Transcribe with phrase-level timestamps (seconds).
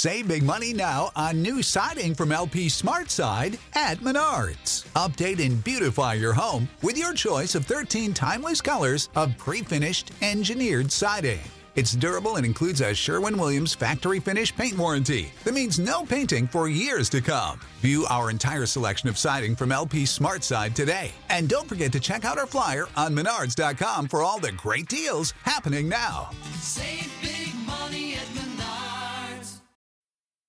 [0.00, 4.86] Save big money now on new siding from LP SmartSide at Menards.
[4.94, 10.12] Update and beautify your home with your choice of 13 timeless colors of pre finished
[10.22, 11.40] engineered siding.
[11.74, 16.48] It's durable and includes a Sherwin Williams factory finish paint warranty that means no painting
[16.48, 17.60] for years to come.
[17.82, 21.12] View our entire selection of siding from LP SmartSide today.
[21.28, 25.34] And don't forget to check out our flyer on menards.com for all the great deals
[25.42, 26.30] happening now.
[26.58, 27.39] Save big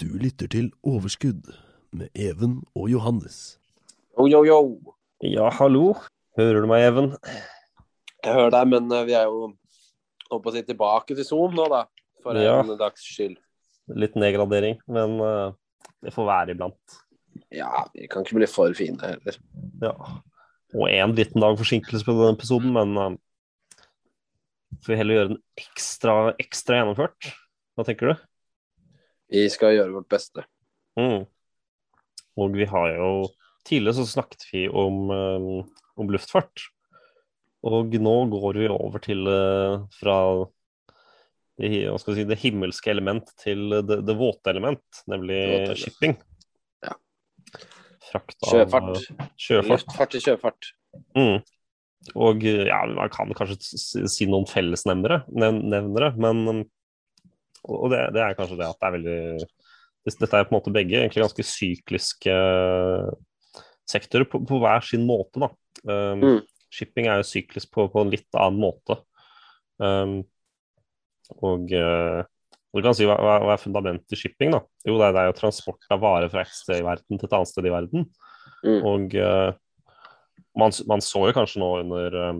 [0.00, 1.50] Du lytter til Overskudd
[1.92, 3.58] med Even og Johannes.
[4.16, 4.60] Yo, yo, yo.
[5.20, 5.90] Ja, hallo.
[6.40, 7.10] Hører du meg, Even?
[8.24, 9.50] Jeg hører deg, men eh, vi er jo
[10.30, 11.82] holdt på å si tilbake til Zoom nå, da.
[12.24, 12.62] For Ja.
[12.62, 13.36] en dags skyld.
[13.92, 15.52] Litt nedgradering, men eh,
[16.06, 16.96] det får være iblant.
[17.52, 19.36] Ja, vi kan ikke bli for fine heller.
[19.84, 19.92] Ja.
[20.72, 23.84] Og en liten dag forsinkelse på denne episoden, men uh,
[24.80, 27.32] får vi heller gjøre den ekstra, ekstra gjennomført.
[27.76, 28.26] Hva tenker du?
[29.30, 30.44] Vi skal gjøre vårt beste.
[30.98, 31.22] Mm.
[32.40, 33.12] Og vi har jo
[33.68, 36.62] Tidligere så snakket vi om, eh, om luftfart.
[37.68, 40.16] Og nå går vi over til eh, fra
[41.60, 41.68] det,
[42.00, 46.16] si, det himmelske element til det, det våte element, nemlig våte shipping.
[46.88, 46.96] Ja.
[48.08, 49.04] Frakt av Sjøfart.
[49.36, 49.70] sjøfart.
[49.74, 50.72] Luftfart til sjøfart.
[51.20, 51.42] Mm.
[52.16, 53.60] Og ja, man kan kanskje
[54.08, 56.62] si noen fellesnevnere, nevnere, men um,
[57.68, 59.48] Og det, det er kanskje det at det er veldig
[60.08, 63.10] Dette er på en måte begge egentlig ganske sykliske eh,
[63.90, 65.50] sektorer på, på hver sin måte, da.
[65.84, 66.40] Um, Mm.
[66.70, 68.96] Shipping er jo syklisk på, på en litt annen måte.
[69.82, 70.20] Um,
[71.42, 72.22] og uh,
[72.70, 74.62] du kan si hva, hva er fundamentet i shipping, da?
[74.86, 77.26] Jo, det er, det er jo transport av varer fra et sted i verden til
[77.26, 78.06] et annet sted i verden.
[78.62, 78.80] Mm.
[78.86, 79.50] Og uh,
[80.58, 82.38] man, man så jo kanskje nå under eh,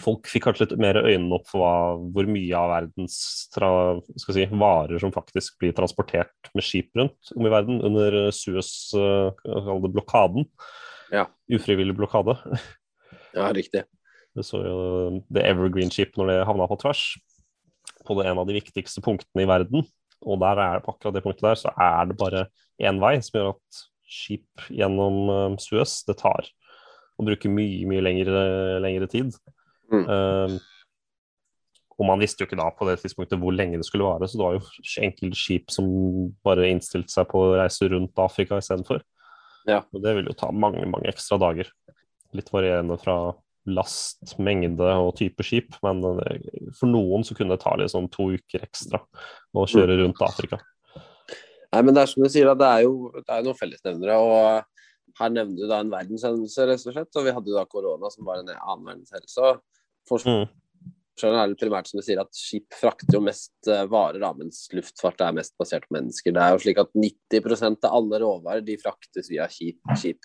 [0.00, 1.72] Folk fikk kanskje litt mer øynene opp for hva,
[2.14, 3.16] hvor mye av verdens
[3.52, 3.68] tra,
[4.16, 10.48] si, varer som faktisk blir transportert med skip rundt om i verden under eh, Suez-blokaden.
[11.12, 11.28] Ja.
[11.52, 12.38] Ufrivillig blokade.
[13.32, 13.88] Ja, riktig.
[14.36, 17.16] Du så jo The Evergreen Ship når det havna på tvers,
[18.04, 19.80] på det en av de viktigste punktene i verden.
[20.20, 22.42] Og der er på akkurat det punktet der, så er det bare
[22.76, 26.44] én vei, som gjør at skip gjennom eh, Suez, det tar
[27.18, 28.44] og bruker mye, mye lengre,
[28.82, 29.34] lengre tid.
[29.92, 30.06] Mm.
[30.08, 30.56] Uh,
[32.00, 34.38] og man visste jo ikke da på det tidspunktet hvor lenge det skulle vare, så
[34.38, 35.86] det var jo enkelte skip som
[36.44, 39.04] bare innstilte seg på å reise rundt Afrika istedenfor.
[39.68, 39.82] Ja.
[39.92, 41.70] Og det vil jo ta mange, mange ekstra dager.
[42.34, 43.16] Litt varierende fra
[43.70, 48.10] last, mengde og type skip, men eh, for noen så kunne det ta litt sånn
[48.10, 48.98] to uker ekstra
[49.54, 50.58] å kjøre rundt Afrika.
[51.72, 54.16] Nei, men det er som du sier, da, det er jo det er noen fellesnevnere.
[54.18, 57.20] Og her nevner du da en verdenshendelse, rett og slett.
[57.20, 59.54] Og vi hadde jo da korona, som var en annen verdenshendelse.
[60.10, 61.52] Og Forskjellen Mm.
[61.52, 65.20] er primært som du sier, at skip frakter jo mest eh, varer, da, mens luftfart
[65.20, 66.32] er mest basert på mennesker.
[66.32, 69.78] Det er jo slik at 90% av alle råvarer de fraktes via skip.
[69.94, 70.18] skip.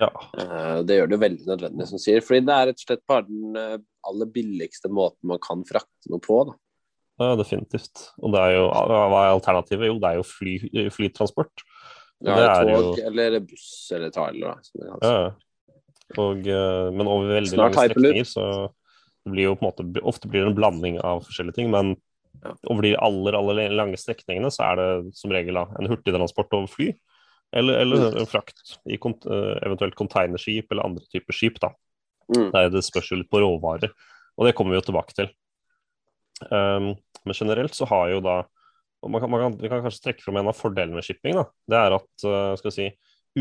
[0.00, 0.10] Ja.
[0.36, 2.20] Eh, Det gjør det jo veldig nødvendig, som sier.
[2.20, 3.78] Fordi det er rett og slett bare den eh,
[4.10, 6.44] aller billigste måten man kan frakte noe på.
[6.50, 6.58] da.
[7.20, 8.08] ja, definitivt.
[8.20, 9.86] Og det er jo, hva er alternativet?
[9.86, 10.58] Jo, det er jo fly,
[10.90, 11.62] flytransport.
[12.24, 14.50] Ja, det tog jo- eller buss eller trailer.
[14.50, 14.98] Da, som det.
[15.02, 15.34] Ja.
[16.18, 16.36] Og,
[16.92, 18.48] men over veldig Snart lange strekninger så
[19.24, 21.94] det blir jo på en måte Ofte blir det en blanding av forskjellige ting, men
[22.68, 26.68] over de aller, aller lange strekningene så er det som regel da, en hurtigtransport over
[26.70, 26.90] fly.
[27.54, 31.60] Eller, eller en frakt i kont eh, eventuelt containerskip eller andre typer skip.
[31.62, 31.70] da.
[32.34, 32.50] Mm.
[32.50, 33.92] Det, er, det spørs jo litt på råvarer,
[34.34, 35.30] og det kommer vi jo tilbake til.
[36.50, 36.92] Um,
[37.24, 38.42] men generelt så har jo da
[39.04, 41.36] og man kan, man kan, Vi kan kanskje trekke fram en av fordelene med shipping.
[41.36, 42.86] da, Det er at uh, skal jeg si,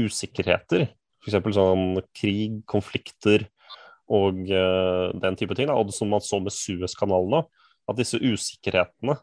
[0.03, 0.89] usikkerheter,
[1.23, 1.37] f.eks.
[1.55, 3.45] sånn krig, konflikter
[4.13, 7.43] og uh, den type ting, da, og som man så med Suez-kanalen nå,
[7.89, 9.17] at disse usikkerhetene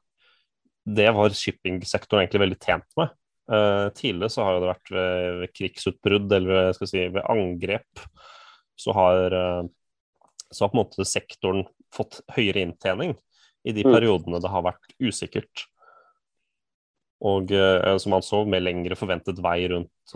[0.90, 3.12] det var shippingsektoren egentlig veldig tjent med.
[3.50, 8.02] Uh, tidligere så har det vært ved, krigsutbrudd eller skal si, ved angrep,
[8.80, 13.14] så har, uh, så har på en måte sektoren fått høyere inntjening
[13.66, 13.92] i de Mm.
[13.92, 15.66] periodene det har vært usikkert.
[17.20, 17.50] Og
[18.00, 20.14] som man så, med lengre forventet vei rundt,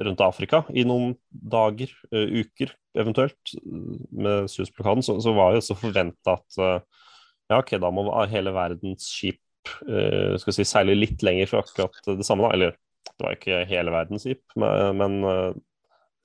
[0.00, 5.78] rundt Afrika i noen dager, uh, uker eventuelt, med Suez-blokaden, så, så var jo også
[5.78, 7.04] forventa at uh,
[7.50, 9.40] ja, ok, da må hele verdens skip
[9.88, 12.56] eh, skal si, seile litt lenger for akkurat det samme, da.
[12.56, 12.76] Eller
[13.14, 15.50] det var ikke hele verdens skip, men, men eh,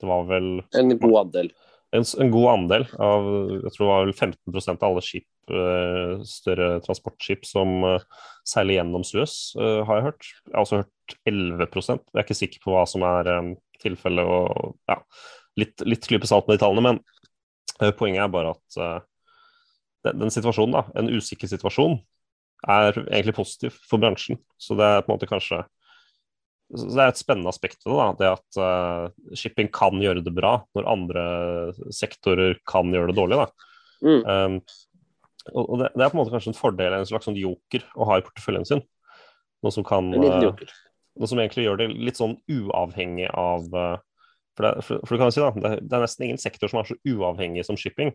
[0.00, 1.52] det var vel En god andel.
[1.96, 3.28] En, en god andel av
[3.64, 8.04] Jeg tror det var vel 15% av alle skip, eh, større transportskip som eh,
[8.46, 10.28] seiler gjennom Suez, eh, har jeg hørt.
[10.46, 13.32] Jeg har også hørt 11% Jeg er ikke sikker på hva som er
[13.82, 14.26] tilfellet.
[14.26, 15.00] og ja,
[15.58, 18.76] Litt, litt klype salt med de tallene, men poenget er bare at
[20.06, 21.98] den, den situasjonen, da, en usikker situasjon,
[22.70, 24.38] er egentlig positiv for bransjen.
[24.60, 25.64] Så det er på en måte kanskje
[26.70, 27.98] så Det er et spennende aspekt ved det.
[27.98, 31.24] da, det At uh, shipping kan gjøre det bra når andre
[31.94, 33.40] sektorer kan gjøre det dårlig.
[34.06, 34.22] Mm.
[34.24, 34.60] Um,
[35.56, 38.06] og det, det er på en måte kanskje en fordel, en slags sånn joker, å
[38.10, 38.84] ha i porteføljen sin.
[39.64, 40.46] Noe som kan eh,
[41.20, 43.96] noe som egentlig gjør det litt sånn uavhengig av eh,
[44.56, 46.70] For, det, for, for du kan jo si da, det, det er nesten ingen sektor
[46.70, 48.14] som er så uavhengig som shipping.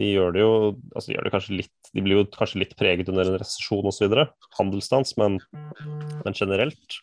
[0.00, 0.52] De gjør det jo
[0.94, 3.88] altså de gjør det kanskje litt De blir jo kanskje litt preget under en resesjon
[3.90, 4.16] osv.
[4.58, 5.40] Handelsstans, men,
[6.22, 7.00] men generelt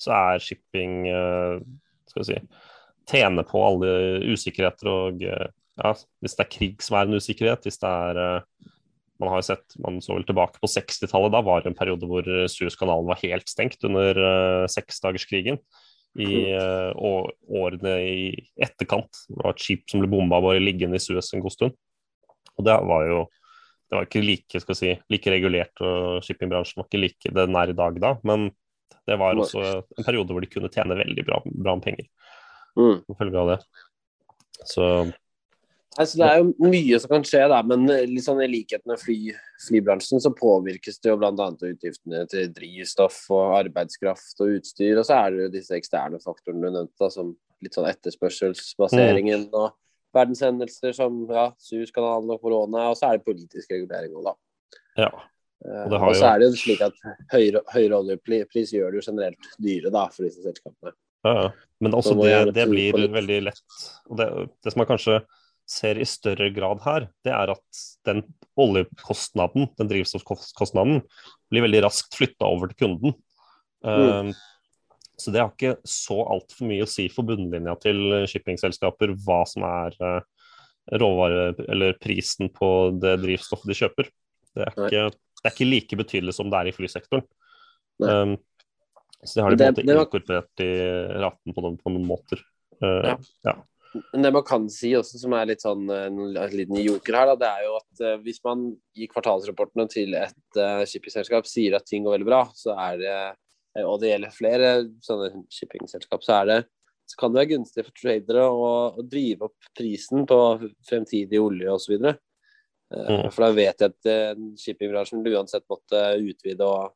[0.00, 1.60] så er shipping eh,
[2.10, 2.40] Skal vi si
[3.06, 3.90] Tjene på alle
[4.32, 5.92] usikkerheter og eh, ja,
[6.24, 8.70] hvis det er krig som er en usikkerhet, hvis det er eh,
[9.20, 12.08] man har jo sett, man så vel tilbake på 60-tallet, da var det en periode
[12.08, 15.56] hvor Suezkanalen var helt stengt under uh, seksdagerskrigen.
[16.20, 18.26] I uh, årene i
[18.60, 19.22] etterkant.
[19.28, 21.78] Det var et skip som ble bomba bare liggende i Suez en god stund.
[22.56, 23.22] Og det var jo
[23.86, 27.58] det var ikke like, skal si, like regulert, og shippingbransjen var ikke like det den
[27.60, 28.16] er i dag da.
[28.26, 28.48] Men
[29.06, 32.08] det var også en periode hvor de kunne tjene veldig bra, bra med penger
[32.76, 32.98] Mm.
[33.06, 33.60] som følge av det.
[34.68, 34.86] Så
[35.96, 37.86] Altså, det er jo mye som kan skje, da, men
[38.20, 39.30] sånn i likhet med fly,
[39.64, 41.46] flybransjen, så påvirkes det jo bl.a.
[41.70, 45.00] utgiftene til drivstoff og arbeidskraft og utstyr.
[45.00, 47.32] Og så er det jo disse eksterne faktorene du nevnte, da, som
[47.64, 49.72] litt sånn etterspørselsbaseringen og
[50.16, 52.90] verdenshendelser som ja, Suezkanalen og korona.
[52.90, 54.36] Og så er det politisk regulering òg, da.
[55.06, 55.10] ja.
[55.64, 57.00] Eh, Og det har Og så er det jo slik at
[57.32, 60.92] høyere, høyere oljepris gjør det jo generelt dyre da, for disse selskapene.
[61.26, 61.48] Ja, ja.
[61.82, 63.78] Men også det, det blir veldig lett.
[64.10, 64.28] Og det,
[64.64, 65.20] det som man kanskje
[65.66, 68.22] ser i større grad her, det er at den
[68.62, 71.00] oljekostnaden, den drivstoffkostnaden,
[71.50, 73.16] blir veldig raskt flytta over til kunden.
[73.84, 74.30] Mm.
[74.30, 74.30] Um,
[75.18, 79.66] så det har ikke så altfor mye å si for bunnlinja til shippingselskaper hva som
[79.66, 80.20] er uh,
[81.02, 82.70] råvare, eller prisen på
[83.02, 84.10] det drivstoffet de kjøper.
[84.56, 84.90] Det er Nei.
[85.46, 87.22] Det er ikke like betydelig som det er i flysektoren.
[88.02, 88.34] Um,
[89.22, 90.72] så det har de Det- på en måte inkorporert i
[91.22, 92.42] raten på noen, på noen måter.
[92.82, 93.16] Uh, Ja.
[93.46, 93.56] ja.
[94.12, 97.36] Det man kan si også, som er litt sånn en, en liten joker her, da,
[97.40, 98.66] det er jo at eh, hvis man
[98.98, 103.14] i kvartalsrapportene til et uh, shippingselskap sier at ting går veldig bra, så er det
[103.14, 106.58] eh, og det gjelder flere sånne shippingselskap, så er det
[107.06, 110.38] så kan det være gunstig for tradere å, å drive opp prisen på
[110.88, 111.94] fremtidig olje osv.
[112.94, 113.30] Uh, Mm.
[113.34, 116.94] For da vet jeg at uh, shippingbransjen vil uansett måtte utvide og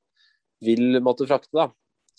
[0.63, 1.55] vil måtte frakte.
[1.57, 1.71] da.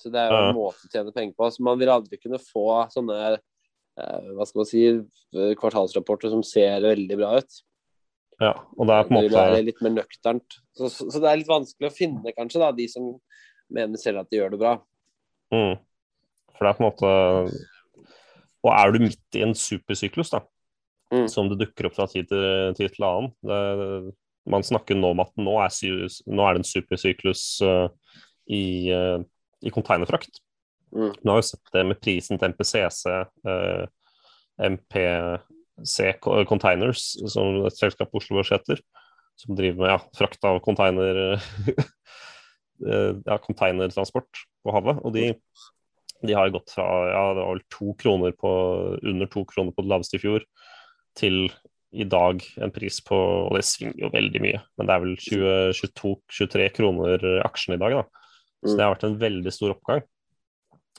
[0.02, 1.50] Så det er jo en måte å tjene penger på.
[1.54, 6.42] Så man vil aldri kunne få sånne eh, hva skal man si, eh, kvartalsrapporter som
[6.46, 7.60] ser veldig bra ut.
[8.42, 8.56] ja.
[8.78, 9.36] Og det er på en måte...
[9.36, 10.58] Det er litt mer nøkternt.
[10.78, 13.12] Så, så, så det er litt vanskelig å finne, kanskje, da, de som
[13.72, 14.74] mener selv at de gjør det bra.
[15.54, 15.76] mm.
[16.58, 17.12] For det er på en måte
[18.62, 20.44] Og er du midt i en supersyklus, da,
[21.12, 21.26] Mm.
[21.28, 24.14] som det dukker opp fra tid til, tid til annen det,
[24.48, 25.74] Man snakker nå om at nå er,
[26.32, 27.92] nå er det en supersyklus uh,
[28.50, 29.20] i, uh,
[29.62, 30.40] i containerfrakt.
[30.96, 31.12] Mm.
[31.22, 33.04] Nå har vi sett det med prisen til MPCC,
[33.46, 33.86] uh,
[34.62, 36.08] MPC
[36.50, 38.82] Containers, som et selskap på Oslo Børs heter,
[39.40, 41.22] som driver med ja, frakt av container,
[42.88, 45.02] eh, ja, containertransport på havet.
[45.06, 45.32] Og de,
[46.22, 48.52] de har gått fra ja, det var vel to kroner på,
[49.02, 50.46] under to kroner på det laveste i fjor,
[51.18, 51.44] til
[51.92, 55.18] i dag en pris på Og det svinger jo veldig mye, men det er vel
[55.20, 58.28] 22-23 kroner aksjen i dag, da.
[58.62, 60.04] Så det har vært en veldig stor oppgang.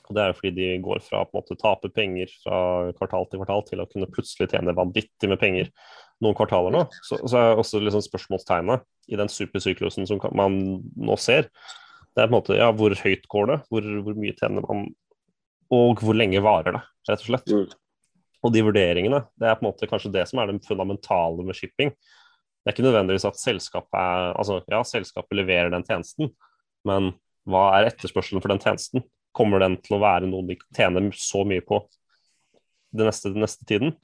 [0.03, 2.57] Og Det er jo fordi de går fra å tape penger fra
[2.97, 5.69] kvartal til kvartal til å kunne plutselig tjene vanvittig med penger
[6.23, 6.83] noen kvartaler nå.
[7.07, 10.59] Så, så er også liksom spørsmålstegnet i den supersyklusen som man
[10.99, 11.47] nå ser.
[12.13, 14.83] Det er på en måte ja, hvor høyt går det, hvor, hvor mye tjener man,
[15.73, 17.55] og hvor lenge varer det, rett og slett.
[18.43, 21.55] Og de vurderingene, det er på en måte kanskje det som er det fundamentale med
[21.55, 21.93] shipping.
[21.93, 26.31] Det er ikke nødvendigvis at selskapet er Altså, ja, selskapet leverer den tjenesten,
[26.87, 27.13] men
[27.47, 29.03] hva er etterspørselen for den tjenesten?
[29.35, 31.81] Kommer den til å være noe de tjener så mye på
[32.93, 33.95] den neste, den neste tiden?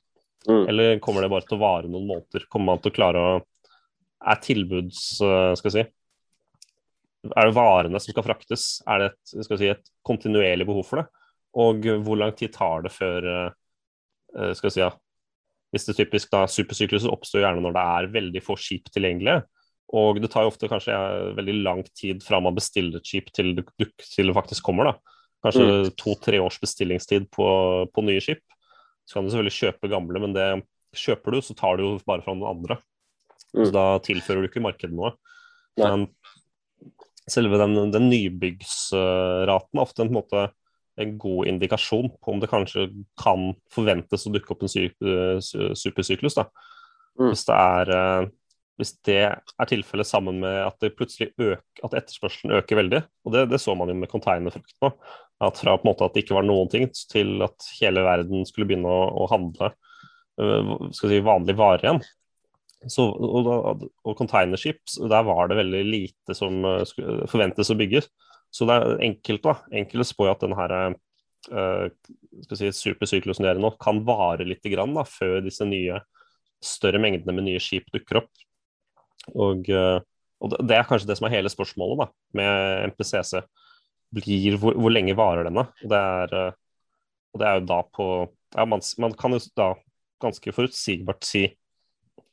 [0.47, 0.65] Mm.
[0.71, 2.47] Eller kommer det bare til å vare noen måneder?
[2.51, 3.31] Kommer man til å klare å
[4.19, 5.21] Er tilbuds...
[5.23, 8.65] eh, Skal jeg si Er det varene som skal fraktes?
[8.87, 11.07] Er det et, si, et kontinuerlig behov for det?
[11.59, 13.51] Og hvor lang tid tar det før eh,
[14.29, 14.91] Skal vi si, ja
[15.73, 19.43] Hvis det typisk da supersykluser oppstår gjerne når det er veldig få skip tilgjengelige.
[19.97, 23.31] Og det tar jo ofte kanskje eh, veldig lang tid fra man bestiller et skip
[23.33, 24.91] til til det faktisk kommer.
[24.91, 25.15] da.
[25.45, 25.91] Kanskje Mm.
[25.97, 27.47] to-tre års bestillingstid på,
[27.93, 28.43] på nye skip.
[29.07, 30.47] Så kan du selvfølgelig kjøpe gamle, men det
[30.93, 32.77] kjøper du, så tar du jo bare fra noen andre.
[33.55, 33.65] Mm.
[33.65, 35.15] Så da tilfører du ikke markedet noe.
[35.79, 35.89] Nei.
[35.89, 36.07] Men
[37.29, 40.49] selve den, den nybyggsraten er ofte en måte
[40.99, 42.89] en god indikasjon på om det kanskje
[43.19, 44.91] kan forventes å dukke opp en sy-
[45.79, 46.37] supersyklus.
[46.37, 46.45] Da.
[47.19, 47.31] Mm.
[47.31, 48.27] Hvis, det er, eh,
[48.79, 53.01] hvis det er tilfellet sammen med at det plutselig øker, at etterspørselen øker veldig.
[53.25, 54.93] Og det, det så man jo med containerfrakt nå.
[55.39, 58.47] At fra på en måte at det ikke var noen ting, til at hele verden
[58.47, 59.71] skulle begynne å, å handle
[60.41, 62.01] øh, skal si, vanlig vare igjen.
[62.87, 66.61] Så, og, og containerskip, der var det veldig lite som
[67.27, 68.07] forventes å bygges.
[68.51, 70.73] Så det er enkelt da, enkelte spår at den her
[72.43, 76.01] skal si, supersyklusen de nå kan vare litt grann da, før disse nye
[76.63, 78.31] større mengdene med nye skip dukker opp.
[79.35, 79.99] Og, øh,
[80.41, 83.43] og det- er kanskje det som er hele spørsmålet da, med MPCC.
[84.13, 85.67] Blir, hvor, hvor lenge varer denne?
[85.83, 86.51] Og det er, øh,
[87.33, 88.07] og det er jo da på
[88.55, 89.73] ja, man, man kan jo da
[90.19, 91.55] ganske forutsigbart si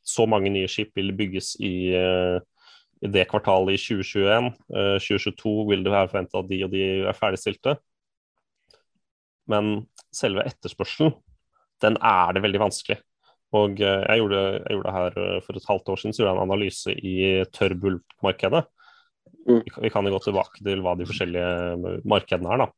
[0.06, 2.40] så mange nye skip vil bygges i, øh,
[3.04, 4.48] i det kvartalet i 2021.
[4.72, 7.76] Eh, 2022 vil det være forventa at de og de er ferdigstilte.
[9.52, 9.84] Men
[10.14, 11.14] selve etterspørselen,
[11.84, 12.98] den er det veldig vanskelig.
[13.56, 16.22] Og eh, jeg gjorde, jeg gjorde det her eh, for et halvt år siden, så
[16.22, 17.16] gjorde jeg en analyse i
[17.58, 18.64] tørrbulkmarkedet.
[19.46, 19.62] Mm.
[19.62, 22.72] Vi, kan- jo gå tilbake til hva de forskjellige markedene er, da.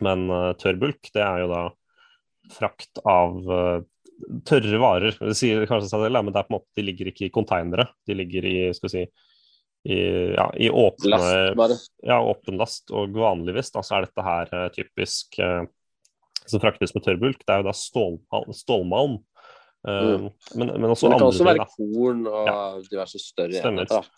[0.00, 1.64] Men uh, tørrbulk, det er jo da
[2.54, 3.82] frakt av uh,
[4.48, 5.16] tørre varer.
[5.18, 7.34] Det sier kanskje seg selv, men det er på en måte, de ligger ikke i
[7.34, 7.88] konteinere.
[8.08, 9.04] De ligger i, skal vi si,
[9.88, 9.96] i,
[10.36, 11.08] ja, i åpne
[11.56, 15.62] Last, ja, åpen last, og vanligvis da, så er dette her eh, typisk eh,
[16.46, 17.40] som fraktes med tørrbulk.
[17.46, 18.52] Det er jo da stålmalm.
[18.56, 19.18] stålmalm.
[19.88, 20.26] Eh, Mm.
[20.54, 22.80] men, men Men det kan også være korn og Ja.
[22.90, 23.86] diverse større Stemmer.
[23.88, 24.10] enheter.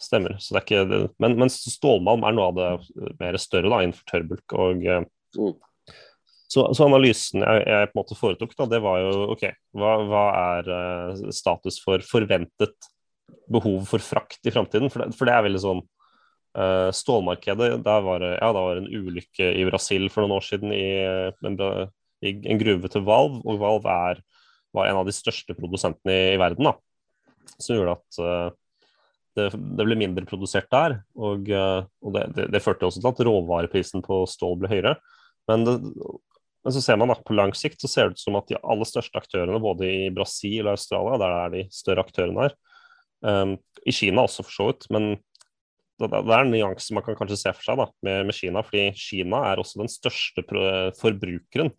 [0.00, 0.36] Stemmer.
[0.40, 1.00] Så det er ikke det.
[1.20, 4.54] Men, men stålmalm er noe av det mer større da, innenfor tørrbulk.
[4.56, 5.04] Og, eh,
[5.36, 5.52] Mm.
[6.48, 9.44] så, så analysen jeg, jeg på en måte foretok, da, det var jo OK,
[9.76, 10.24] hva, hva
[10.56, 12.74] er eh, status for forventet
[13.50, 14.92] behov for frakt i framtiden?
[14.92, 19.50] For, for det er veldig sånn uh, Stålmarkedet, der var det ja, var en ulykke
[19.56, 20.86] i Brasil for noen år siden i,
[21.46, 21.58] en,
[22.24, 24.22] i en gruve til Valv, og Valv er,
[24.76, 26.70] var en av de største produsentene i, i verden.
[26.70, 26.76] da,
[27.58, 28.58] Som gjorde at uh,
[29.38, 30.98] det, det ble mindre produsert der.
[31.18, 34.96] Og, eh, og det, det, det førte også til at råvareprisen på stål ble høyere.
[35.50, 38.50] Men, men så ser man da på lang sikt så ser det ut som at
[38.50, 42.56] de aller største aktørene, både i Brasil og Australia, der er de større aktørene her,
[43.26, 45.12] um, i Kina også for så vidt, men
[46.00, 48.62] det, det er en nyanse man kan kanskje se for seg da, med, med Kina,
[48.64, 50.44] fordi Kina er også den største
[51.00, 51.72] forbrukeren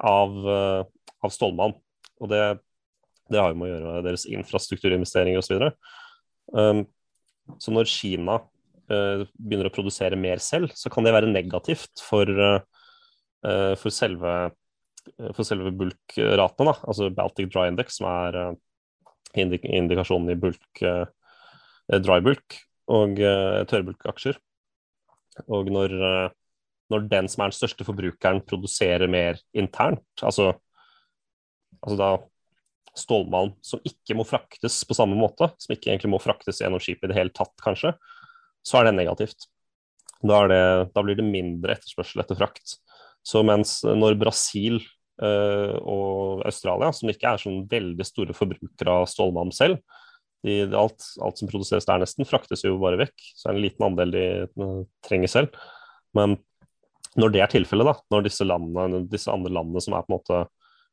[0.00, 0.84] av, uh,
[1.20, 1.76] av stålmalm.
[2.20, 2.44] Og det,
[3.32, 5.68] det har jo med å gjøre med deres infrastrukturinvesteringer osv.
[6.56, 6.86] Um,
[7.60, 12.28] så når Kina uh, begynner å produsere mer selv, så kan det være negativt for,
[12.28, 14.34] eh, for selve,
[15.36, 16.74] for selve bulkratene.
[16.84, 18.40] Altså Baltic Dry Index, som er
[19.38, 21.06] indik indikasjonen i bulk, eh,
[22.00, 22.58] dry bulk
[22.90, 24.38] og eh, tørrbulkaksjer.
[25.46, 26.32] Og når, eh,
[26.90, 30.52] når den som er den største forbrukeren, produserer mer internt, altså,
[31.80, 32.10] altså da
[32.98, 37.06] stålmalm som ikke må fraktes på samme måte, som ikke egentlig må fraktes gjennom skipet
[37.08, 37.94] i det hele tatt, kanskje,
[38.66, 39.46] så er det negativt.
[40.20, 42.76] Da, er det, da blir det mindre etterspørsel etter frakt.
[43.24, 44.80] Så mens når Brasil
[45.20, 49.82] og Australia, som ikke er sånn veldig store forbrukere av stålmalm selv,
[50.42, 53.26] de, alt, alt som produseres der nesten, fraktes jo bare vekk.
[53.36, 55.58] Så er det en liten andel de eh, trenger selv.
[56.16, 56.38] Men
[57.20, 60.18] når det er tilfellet, da, når disse, landene, disse andre landene som er på en
[60.18, 60.40] måte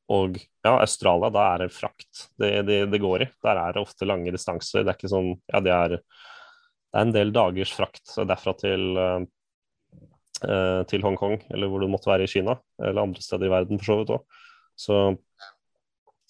[0.07, 3.29] og ja, Australia, da er det frakt det, det, det går i.
[3.43, 4.86] Der er det ofte lange distanser.
[4.86, 8.88] Det er ikke sånn Ja, det er, det er en del dagers frakt derfra til,
[8.96, 9.25] eh,
[10.38, 13.89] til Hongkong, eller hvor du måtte være i Kina, eller andre steder i verden for
[13.89, 14.41] så vidt òg.
[14.77, 14.98] Så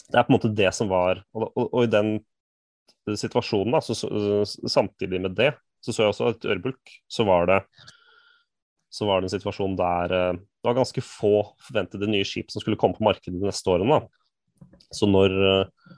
[0.07, 2.13] det er på en måte det som var Og, og, og i den
[3.07, 7.47] situasjonen, da, så, så, samtidig med det, så så jeg også at Ørbulk, så var
[7.47, 7.61] det
[8.89, 11.33] så var det en situasjon der eh, det var ganske få
[11.63, 13.99] forventede nye skip som skulle komme på markedet de neste årene.
[13.99, 14.79] Da.
[14.95, 15.91] Så når, eh,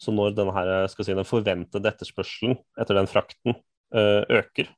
[0.00, 4.72] så når denne her, skal si, den forventede etterspørselen etter den frakten eh, øker,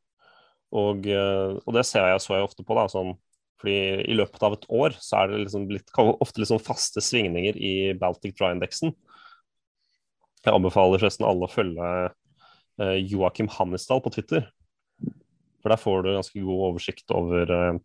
[0.74, 3.14] og, eh, og, det ser jeg så jeg ofte på, da, sånn,
[3.60, 3.78] fordi
[4.10, 7.74] i løpet av et år så er det liksom litt, ofte sånn faste svingninger i
[7.98, 8.92] Baltic Dry-indeksen.
[10.46, 14.46] Jeg anbefaler forresten alle å følge eh, Joakim Hannisdal på Twitter.
[15.62, 17.78] For der får du ganske god oversikt over, eh,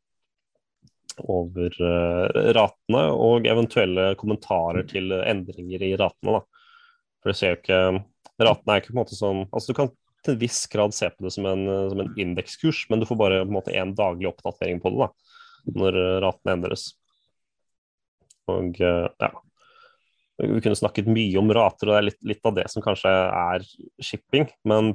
[1.26, 6.38] over eh, ratene og eventuelle kommentarer til endringer i ratene.
[6.38, 6.68] Da.
[7.22, 7.84] For du ser jo ikke
[8.42, 9.90] Ratene er ikke på en måte sånn Altså du kan
[10.22, 13.20] til en viss grad se på det som en, som en indekskurs, men du får
[13.20, 15.38] bare på en måte en daglig oppdatering på det da,
[15.78, 16.90] når eh, ratene endres.
[18.52, 19.32] Og eh, ja,
[20.42, 23.12] vi kunne snakket mye om rater, og det er litt, litt av det som kanskje
[23.12, 23.66] er
[24.02, 24.48] shipping.
[24.68, 24.94] Men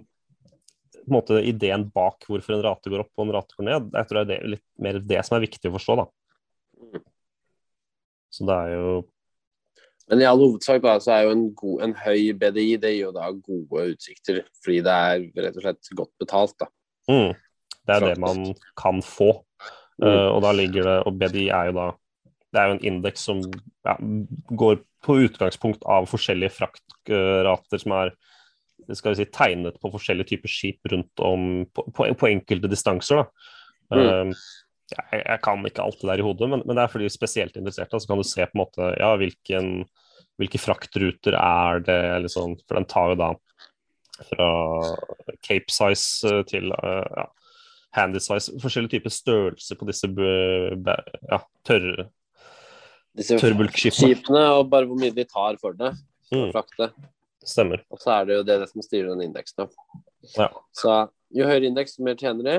[0.96, 3.92] på en måte ideen bak hvorfor en rate går opp og en rate går ned,
[3.94, 6.00] jeg tror det er litt mer det som er viktig å forstå.
[6.02, 7.02] da.
[8.34, 8.88] Så det er jo
[10.10, 13.08] Men i all hovedsak da, så er jo en, god, en høy BDI det gir
[13.08, 16.54] jo da gode utsikter, fordi det er rett og slett godt betalt.
[16.62, 16.70] da.
[17.10, 17.32] mm,
[17.82, 18.44] Det er det man
[18.78, 19.32] kan få.
[19.96, 20.06] Mm.
[20.06, 21.84] Uh, og da ligger det Og BDI er jo da
[22.52, 23.94] Det er jo en indeks som ja,
[24.60, 28.12] går på utgangspunkt av forskjellige fraktrater som er
[28.92, 33.22] skal vi si, tegnet på forskjellige typer skip rundt om på, på, på enkelte distanser.
[33.22, 33.24] da.
[33.96, 34.02] Mm.
[34.04, 34.44] Eh,
[34.92, 37.56] jeg, jeg kan ikke alt det der i hodet, men, men det er fordi spesielt
[37.58, 38.00] interesserte.
[38.00, 39.70] Så kan du se på en måte ja, hvilken,
[40.40, 43.30] hvilke fraktruter er det, liksom, for den tar jo da
[44.30, 44.50] fra
[45.44, 47.26] Cape size eh, til eh, ja,
[47.98, 48.54] handy size.
[48.62, 52.08] Forskjellige typer størrelser på disse ja, tørre
[53.16, 54.12] Disse Tørrbulkskipene.
[54.12, 55.94] skipene, og bare hvor mye de tar for det.
[56.28, 56.50] For Mm.
[56.50, 56.88] frakte.
[57.46, 57.84] Stemmer.
[57.94, 59.68] Og så er det jo det, det som styrer den indeksen.
[60.34, 60.48] Ja.
[60.74, 60.94] Så
[61.30, 62.56] jo høyere indeks, jo mer tjener de.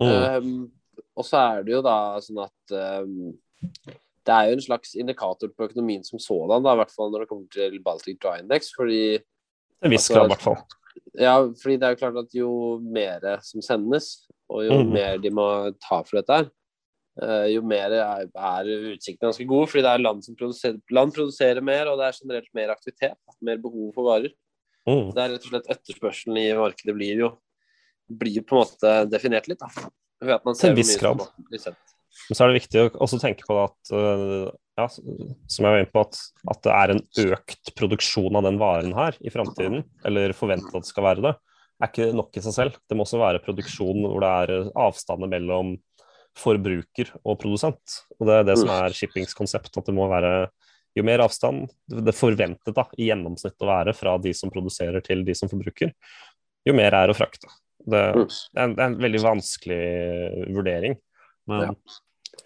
[0.00, 0.08] Mm.
[0.10, 0.72] Um,
[1.14, 3.34] og så er det jo da sånn at um,
[4.24, 7.24] det er jo en slags indikator på økonomien som sådan, da, i hvert fall når
[7.24, 8.72] det kommer til Baltic Dry Index.
[8.76, 9.20] Fordi,
[9.84, 10.60] en viss Altså, grad, i hvert fall.
[11.26, 12.50] ja, fordi det er jo klart at jo
[12.82, 14.12] mer som sendes,
[14.48, 14.92] og jo mm.
[14.94, 15.48] mer de må
[15.82, 16.48] ta for dette her,
[17.22, 19.68] eh, jo mer er, er utsiktene ganske gode.
[19.72, 23.20] Fordi det er land som produserer, land produserer mer, og det er generelt mer aktivitet.
[23.44, 24.32] Mer behov for varer.
[24.88, 25.12] Mm.
[25.12, 27.34] Det er rett og slett etterspørselen i markedet blir jo
[28.04, 29.88] blir på en måte definert litt, da.
[30.24, 31.24] Ved at man ser en hvor mye som grad.
[31.50, 31.94] blir sendt.
[32.24, 35.80] Men så er det viktig å også tenke på at øh, ja, som jeg var
[35.82, 39.82] inne på, at, at det er en økt produksjon av den varen her i framtiden,
[40.06, 41.34] eller forventet at det skal være det,
[41.82, 42.78] er ikke nok i seg selv.
[42.88, 45.74] Det må også være produksjon hvor det er øh, avstander mellom
[46.38, 47.98] forbruker og produsent.
[48.18, 50.48] Og det er det som er shippings konsept, at det må være
[50.94, 55.24] jo mer avstand det forventet da, i gjennomsnitt å være fra de som produserer til
[55.26, 55.90] de som forbruker,
[56.64, 57.50] jo mer er å frakte.
[57.84, 58.24] Det, det,
[58.56, 59.84] er, en, det er en veldig vanskelig
[60.56, 60.98] vurdering.
[61.50, 62.00] Men, Ja.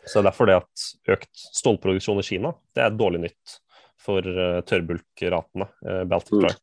[0.09, 3.55] Så det er derfor det at økt stålproduksjon i Kina det er dårlig nytt
[4.01, 5.68] for uh, tørrbulkratene.
[5.85, 6.57] Uh, Baltic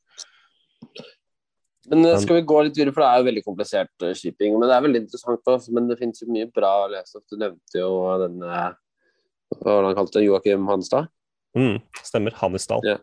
[1.85, 2.01] Mm.
[2.01, 4.55] Men skal vi gå litt videre, for det er jo veldig komplisert shipping.
[4.57, 7.21] Men det er veldig interessant også, men det finnes jo mye bra å lese.
[7.29, 7.91] Du nevnte jo
[8.23, 8.71] den eh,
[9.59, 10.23] Hva var han kalte?
[10.25, 11.11] Joakim Hanstad?
[11.57, 12.33] Mm, stemmer.
[12.41, 12.81] Hannesdal.
[12.85, 12.97] Ja.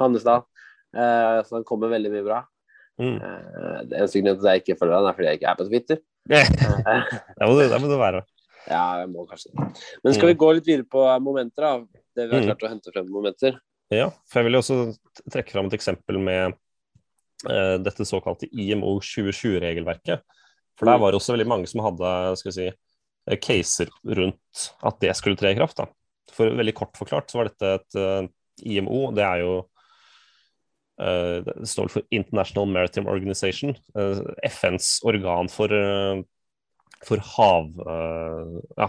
[0.00, 0.48] Hannestad.
[0.96, 2.40] Eh, så han kommer veldig mye bra.
[2.98, 3.16] Mm.
[3.20, 5.66] Eh, eneste grunnen til at jeg ikke følger han, er fordi jeg ikke er på
[5.68, 5.98] Twitter.
[6.30, 8.22] det Eh, må du, det må du være.
[8.70, 9.66] ja, jeg må kanskje det.
[10.04, 12.02] Men skal vi gå litt videre på momenter, da?
[12.16, 12.48] Det vi har Mm.
[12.48, 13.58] klart å hente frem momenter.
[13.92, 14.78] Ja, for jeg vil jo også
[15.30, 16.56] trekke fram et eksempel med
[17.46, 20.24] uh, dette såkalte IMO 2020-regelverket.
[20.78, 21.00] For der Mm.
[21.04, 22.72] var det også veldig mange som hadde skal vi si,
[23.42, 25.76] caser rundt at det skulle tre i kraft.
[25.76, 25.86] Da.
[26.32, 28.28] For veldig kort forklart så var dette et uh,
[28.64, 29.54] IMO, det er jo
[30.96, 36.22] Det står for International Maritime Organization, eh, FNs organ for, eh,
[37.04, 37.68] for hav...
[37.84, 38.88] eh, ja,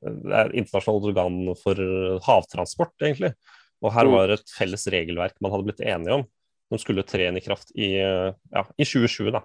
[0.00, 1.80] Det er internasjonalt organ for
[2.24, 3.34] havtransport, egentlig.
[3.80, 4.12] Og her Mm.
[4.12, 6.24] var det et felles regelverk man hadde blitt enige om,
[6.70, 9.42] som skulle tre inn i kraft i, ja, i 2020, da.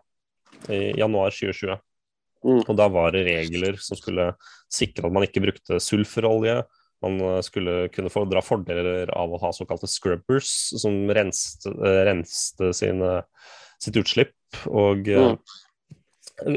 [0.72, 1.80] I januar 2020.
[2.46, 2.62] Mm.
[2.62, 4.34] Og da var det regler som skulle
[4.72, 6.60] sikre at man ikke brukte sulfurolje.
[7.04, 12.02] Man eh, skulle kunne få dra fordeler av å ha såkalte scrubbers, som renste, eh,
[12.10, 13.18] renste sine,
[13.82, 14.36] sitt utslipp.
[14.70, 15.40] Og mm.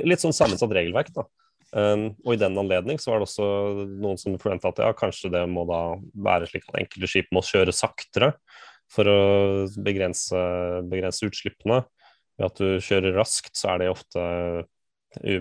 [0.05, 1.25] litt sånn sammensatt regelverk, da.
[1.69, 3.47] Um, og i den anledning så var det også
[4.01, 5.83] noen som forventa at ja, kanskje det må da
[6.17, 8.33] være slik at enkelte skip må kjøre saktere
[8.89, 9.19] for å
[9.85, 10.41] begrense,
[10.89, 11.83] begrense utslippene.
[12.39, 14.25] Ved at du kjører raskt, så er det ofte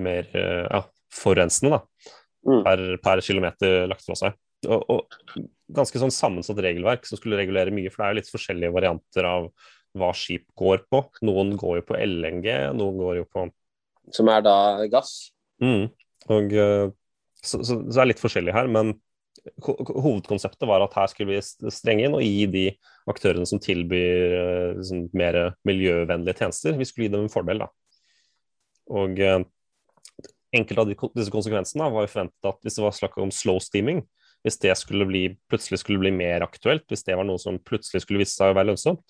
[0.04, 0.82] mer eh, ja,
[1.14, 1.84] forurensende da,
[2.48, 2.62] Mm.
[2.64, 4.36] per, per kilometer lagt fra seg.
[4.72, 5.42] Og, og
[5.76, 9.28] ganske sånn sammensatt regelverk som skulle regulere mye, for det er jo litt forskjellige varianter
[9.28, 9.50] av
[9.98, 11.02] hva skip går på.
[11.28, 13.48] Noen går jo på LNG, noen går jo på
[14.16, 14.56] Som er da
[14.88, 15.34] gass.
[15.60, 15.90] Mm.
[16.34, 16.88] Og, eh,
[17.44, 18.96] så, så, så er litt forskjellig her, men
[19.64, 22.66] ko- ko- hovedkonseptet var at her skulle vi strenge inn og gi de
[23.12, 27.64] aktørene som tilbyr eh, liksom, mer miljøvennlige tjenester, vi skulle gi dem en fordel.
[27.64, 27.70] da.
[28.98, 29.40] Og eh,
[30.58, 33.60] enkelte av de, disse konsekvensene var jo forventet at hvis det var snakk om slow
[33.64, 34.02] steaming,
[34.46, 38.04] hvis det skulle bli, plutselig skulle bli mer aktuelt, hvis det var noe som plutselig
[38.04, 39.04] skulle vise seg å være lønnsomt,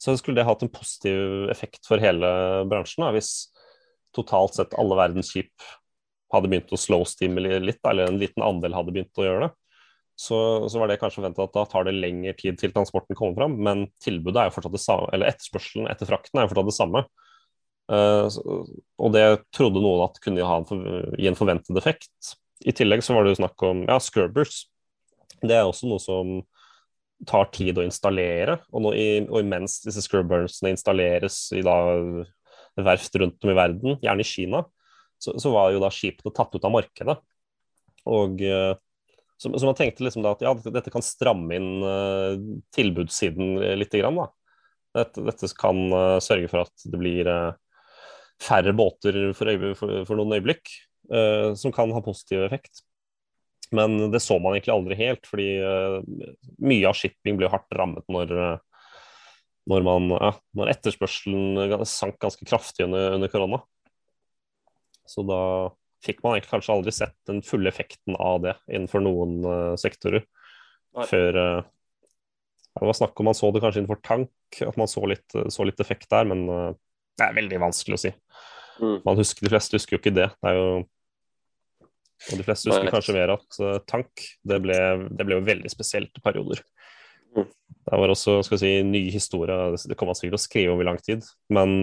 [0.00, 2.28] så skulle det hatt en positiv effekt for hele
[2.70, 3.04] bransjen.
[3.04, 3.50] Da, hvis
[4.16, 5.52] totalt sett alle verdens skip
[6.32, 9.54] hadde begynt å slow steame litt, eller en liten andel hadde begynt å gjøre det.
[10.20, 10.36] Så,
[10.68, 13.54] så var det kanskje forventet at da tar det lengre tid til transporten kommer fram,
[13.64, 16.76] men tilbudet er jo fortsatt det samme, eller etterspørselen etter frakten er jo fortsatt det
[16.76, 17.04] samme.
[17.90, 18.28] Uh,
[19.00, 19.24] og det
[19.56, 22.34] trodde noen at kunne ha en, for- gi en forventet effekt.
[22.60, 24.66] I tillegg så var det jo snakk om ja, scurbers.
[25.40, 26.34] Det er også noe som
[27.28, 28.58] tar tid å installere.
[28.70, 31.78] Og, nå i, og imens disse scrubbersene installeres i da
[32.80, 34.62] verft rundt om i verden, gjerne i Kina,
[35.20, 37.18] så, så var jo da skipene tatt ut av markedet.
[38.10, 38.72] Og eh,
[39.40, 42.36] så, så man tenkte liksom da at ja, dette- kan stramme inn uh,
[42.76, 43.94] tilbudssiden litt.
[43.96, 44.26] Grann, da.
[44.98, 47.56] Dette, dette kan uh, sørge for at det blir uh,
[48.40, 50.72] færre båter for, for, for noen øyeblikk,
[51.58, 52.84] som kan ha positiv effekt.
[53.74, 55.48] Men det så man egentlig aldri helt, fordi
[56.62, 58.30] mye av shipping ble hardt rammet når,
[59.68, 60.06] når, man,
[60.56, 63.58] når etterspørselen sank ganske kraftig under, under korona.
[65.10, 65.42] Så da
[66.04, 70.22] fikk man kanskje aldri sett den fulle effekten av det innenfor noen uh, sektorer.
[70.96, 71.06] Nei.
[71.10, 71.66] Før uh,
[72.78, 75.66] Det var snakk om man så det kanskje innenfor tank, at man så litt, så
[75.66, 76.70] litt effekt der, men uh,
[77.20, 78.14] det er veldig vanskelig å si.
[78.80, 78.96] Mm.
[79.04, 80.30] Man husker, de fleste husker jo ikke det.
[80.40, 80.68] det jo,
[82.28, 82.92] og de fleste husker Nei.
[82.92, 84.76] kanskje mer at eh, tank det ble,
[85.08, 86.60] det ble jo veldig spesielt i perioder.
[87.36, 87.46] Mm.
[87.70, 90.74] Det var også skal vi si, ny historie, det kommer man sikkert til å skrive
[90.74, 91.24] om i lang tid.
[91.52, 91.78] Men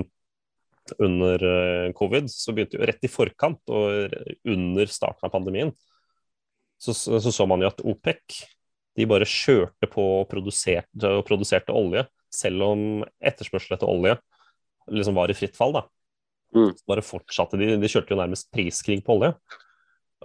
[1.03, 4.15] under eh, covid, så begynte jo rett i forkant og
[4.47, 5.73] under starten av pandemien,
[6.77, 8.41] så så, så, så man jo at OPEC
[8.97, 12.81] de bare kjørte på og produserte, og produserte olje, selv om
[13.21, 14.17] etterspørsel etter olje
[14.93, 15.75] liksom var i fritt fall.
[15.75, 15.83] da.
[16.55, 16.71] Mm.
[16.89, 19.33] Bare fortsatte de, de kjørte jo nærmest priskrig på olje.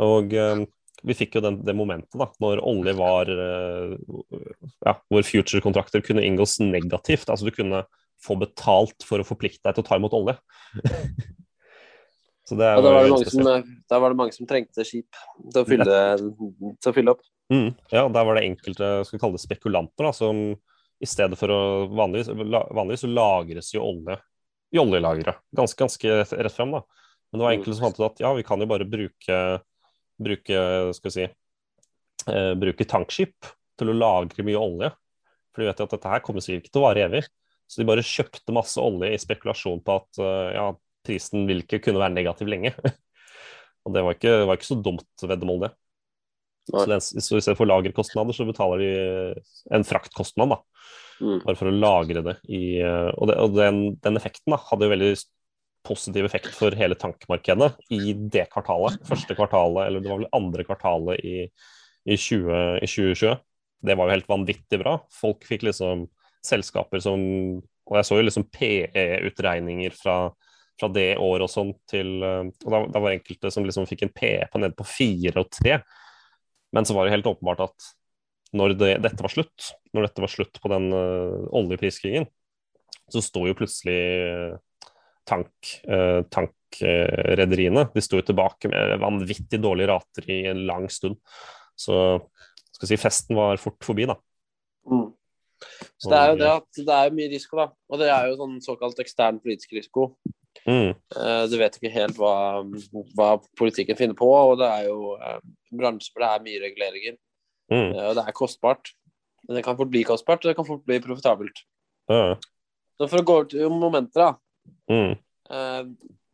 [0.02, 0.62] Og eh,
[1.02, 3.96] vi fikk jo den, det momentet da, når olje var eh,
[4.86, 7.28] ja, Hvor future-kontrakter kunne inngås negativt.
[7.28, 7.84] Altså du kunne
[8.22, 10.36] få betalt for å forplikte deg til å ta imot olje.
[12.48, 15.14] Så det Ja, var det mange som, da var det mange som trengte skip
[15.52, 17.22] til å fylle, til å fylle opp.
[17.52, 20.40] Mm, ja, der var det enkelte skal vi kalle det spekulanter, da, som
[21.02, 21.60] i stedet for å
[21.92, 24.16] Vanligvis, vanligvis så lagres jo olje
[24.72, 25.36] i oljelagre.
[25.54, 26.82] Ganske, ganske rett frem, da.
[27.30, 29.38] Men det var enkelte som fant ut at ja, vi kan jo bare bruke,
[30.22, 30.64] bruke
[30.96, 31.28] skal vi si,
[32.32, 34.90] eh, bruke tankskip til å lagre mye olje.
[35.52, 37.28] For de vet jo at dette her kommer sikkert ikke til å vare evig.
[37.72, 40.66] Så de bare kjøpte masse olje i spekulasjon på at eh, ja,
[41.06, 42.74] prisen vil ikke kunne være negativ lenge.
[43.86, 45.72] Og det var ikke, var ikke så dumt veddemål, det.
[46.68, 48.90] Så, den, så i stedet for lagerkostnader, så betaler de
[49.74, 50.60] en fraktkostnad, da.
[51.22, 51.38] Mm.
[51.46, 54.88] Bare for å lagre det i eh, Og, det, og den, den effekten da, hadde
[54.88, 55.10] jo veldig
[55.86, 59.00] positiv effekt for hele tankmarkedet i det kvartalet.
[59.08, 61.36] Første kvartalet, eller det var vel andre kvartalet i,
[62.04, 62.52] i, 20,
[62.84, 63.40] i 2020.
[63.82, 64.98] Det var jo helt vanvittig bra.
[65.14, 66.06] Folk fikk liksom
[66.46, 67.20] selskaper som
[67.90, 70.16] Og jeg så jo liksom PE-utregninger fra,
[70.80, 74.06] fra det året og sånn til eh, Og da, da var enkelte som liksom fikk
[74.06, 75.80] en PE på nede på fire og tre.
[76.72, 77.92] Men så var det helt åpenbart at
[78.56, 82.26] når det, dette var slutt, når dette var slutt på den uh, oljepriskrigen,
[83.12, 84.52] så sto jo plutselig eh,
[85.28, 91.18] tank, uh, tankrederiene De sto jo tilbake med vanvittig dårlige rater i en lang stund.
[91.76, 91.96] Så
[92.72, 94.16] skal si, festen var fort forbi, da.
[94.88, 95.10] Mm.
[95.98, 97.66] Så det er jo det at det er mye risiko, da.
[97.90, 100.12] Og det er jo sånn såkalt ekstern politisk risiko.
[100.66, 102.62] Mm, Eh, Du vet ikke helt hva,
[103.16, 105.38] hva politikken finner på, og det er jo eh,
[105.72, 107.16] en hvor det er mye reguleringer.
[107.70, 108.92] mm, eh, Og det er kostbart.
[109.48, 111.64] Men det kan fort bli kostbart, og det kan fort bli profitabelt.
[112.08, 112.36] ja,
[112.98, 114.34] Så for å gå over til momenter, da.
[114.90, 115.16] mm,
[115.50, 115.84] eh,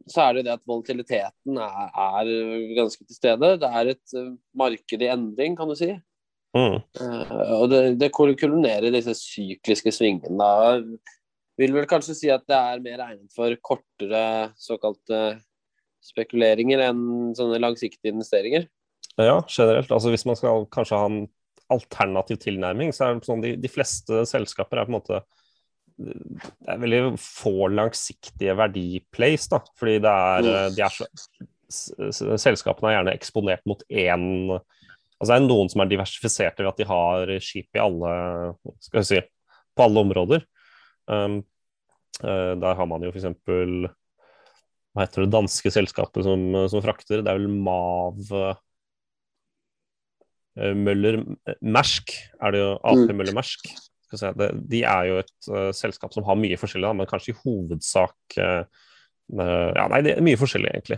[0.09, 3.59] Så er det jo det at volatiliteten er, er ganske til stede.
[3.61, 6.01] Det er et marked i endring, kan du si.
[6.57, 6.77] Mm.
[7.01, 10.49] Eh, og det, det kulminerer i disse sykliske svingene.
[11.59, 15.41] Vil vel kanskje si at det er mer egnet for kortere såkalte
[16.09, 18.69] spekuleringer enn sånne langsiktige investeringer.
[19.19, 19.91] Ja, generelt.
[19.91, 21.25] Altså Hvis man skal kanskje ha en
[21.75, 25.21] alternativ tilnærming, så er det sånn de, de fleste selskaper er på en måte
[25.99, 29.59] Det er veldig få langsiktige verdiplays, da.
[29.77, 30.77] Fordi det er, Mm.
[30.77, 31.09] de er så,
[32.39, 34.23] Selskapene er gjerne eksponert mot én
[35.19, 38.13] Altså det er noen som er diversifiserte ved at de har skip i alle
[38.85, 39.21] Skal vi si
[39.79, 40.45] på alle områder.
[41.07, 41.41] Um,
[42.25, 43.29] uh, der har man jo f.eks.
[43.47, 46.41] Hva heter det danske selskapet som,
[46.73, 47.23] som frakter?
[47.23, 48.57] Det er vel Mav uh,
[50.75, 51.21] Møller
[51.63, 53.71] Mersk, er det jo AP Møller Mersk.
[54.09, 57.11] Skal si, det, de er jo et uh, selskap som har mye forskjellig, da, men
[57.11, 58.41] kanskje i hovedsak
[59.29, 60.97] Ja, nei, det er mye forskjellig, egentlig.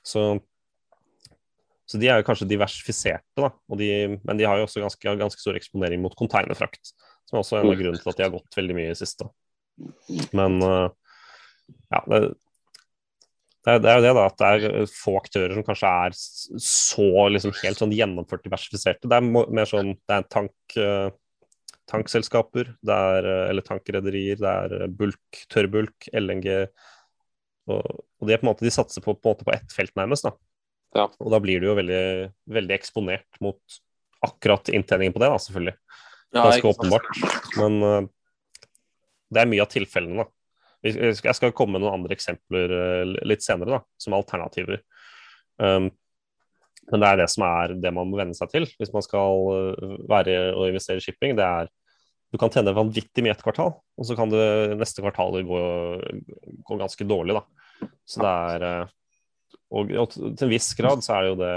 [0.00, 0.22] Så,
[1.88, 3.48] så de er jo kanskje diversifiserte, da.
[3.80, 6.92] De, men de har jo også ganske, ganske stor eksponering mot containerfrakt.
[7.28, 9.28] Som er også en av grunnene til at de har gått veldig mye i siste.
[10.36, 10.90] Men eh,
[11.94, 12.20] ja, det,
[13.64, 14.26] det, er, det er jo det, da.
[14.28, 19.08] At det er få aktører som kanskje er så liksom helt sånn gjennomført diversifiserte.
[19.08, 21.08] Det er mer sånn Det er tank, eh,
[21.88, 26.50] tankselskaper, det er, eh, eller tankrederier, det er bulk, tørrbulk, LNG.
[27.68, 27.80] Og,
[28.20, 30.28] og de, på en måte, de satser på, på, på ett felt, nærmest.
[30.28, 30.36] da.
[30.96, 31.08] Ja.
[31.20, 32.02] Og da blir du jo veldig,
[32.48, 33.60] veldig eksponert mot
[34.24, 35.76] akkurat inntjeningen på det, da, selvfølgelig.
[36.38, 37.22] Ganske ja, åpenbart.
[37.60, 38.08] Men uh,
[39.32, 40.32] det er mye av tilfellene, da.
[40.86, 44.78] Jeg skal- komme med noen andre eksempler eh, litt senere, da, som alternativer.
[45.58, 45.88] Um,
[46.88, 49.48] men det er det som er det man må venne seg til hvis man skal
[49.56, 51.34] eh, være og investere i shipping.
[51.36, 51.72] Det er
[52.30, 55.60] du kan tjene vanvittig mye et kvartal, og så kan det neste kvartal gå,
[56.68, 57.38] gå ganske dårlig.
[57.40, 57.90] da.
[58.06, 58.66] Så det er
[59.70, 61.54] og, til en viss grad så er jo det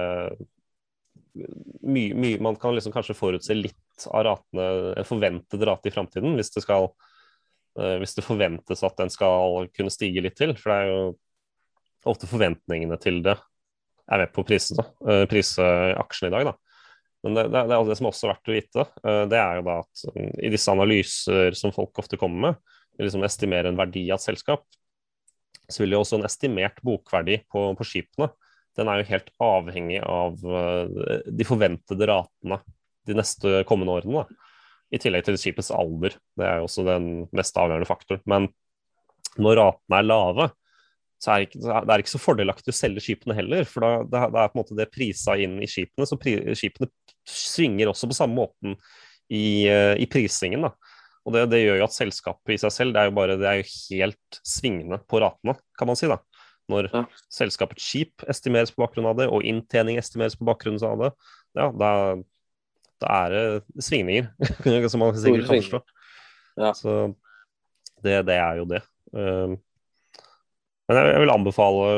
[1.81, 6.35] mye, mye Man kan liksom kanskje forutse litt av ratene, en forventet rate i framtiden,
[6.35, 6.89] hvis det skal
[7.79, 10.55] eh, hvis det forventes at den skal kunne stige litt til.
[10.59, 13.37] For det er jo ofte forventningene til det
[14.11, 15.63] er med på å prise, da, eh, prise
[16.01, 16.51] aksjene i dag.
[16.51, 16.81] da.
[17.21, 18.87] Men det, det, det er det som også er verdt å vite.
[19.05, 22.77] eh, Det er jo da at mm, i disse analyser som folk ofte kommer med,
[22.97, 24.65] de liksom estimerer en verdi av et selskap,
[25.69, 28.31] så vil jo også en estimert bokverdi på, på skipene
[28.79, 32.61] den er jo helt avhengig av eh, de forventede ratene
[33.09, 34.23] de neste kommende årene.
[34.23, 34.47] Da.
[34.91, 36.15] I tillegg til skipets alder.
[36.37, 38.23] Det er jo også den mest avgjørende faktoren.
[38.29, 38.49] Men
[39.41, 40.49] når ratene er lave,
[41.21, 43.67] så er det ikke, så er ikke så fordelaktig å selge skipene heller.
[43.69, 46.89] For da, det, er på en måte det prisa inn i skipene, så pri, skipene
[47.27, 48.77] svinger også på samme måten
[49.31, 50.69] i, eh, i prisingen.
[50.69, 50.73] da.
[51.25, 53.47] Og det, det gjør jo at selskapet i seg selv det er jo bare det
[53.49, 56.09] er jo helt svingende på ratene, kan man si.
[56.09, 56.17] da.
[56.71, 57.03] Når Ja.
[57.29, 61.11] selskapets skip estimeres på bakgrunn av det, og inntjening estimeres på bakgrunn av det,
[61.59, 61.91] ja, da,
[63.03, 64.31] da er det svingninger,
[64.91, 65.81] som man sikkert kan forstå.
[66.61, 66.71] Ja.
[66.77, 66.95] Så
[68.01, 68.81] det, det er jo det.
[69.11, 69.57] Um,
[70.87, 71.89] men jeg, jeg vil anbefale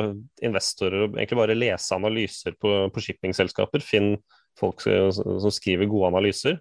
[0.45, 3.81] investorer å egentlig bare lese analyser på, på shippingselskaper.
[3.81, 4.17] Finn
[4.59, 6.59] folk som, som skriver gode analyser.